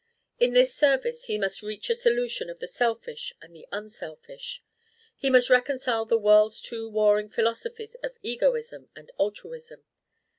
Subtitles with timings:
[0.39, 4.63] In this service he must reach a solution of the selfish and the unselfish;
[5.15, 9.83] he must reconcile the world's two warring philosophies of egoism and altruism.